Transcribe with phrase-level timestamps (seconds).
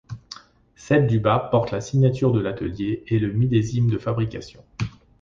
[0.73, 4.63] Celle du bas porte la signature de l'atelier et le millésime de fabrication.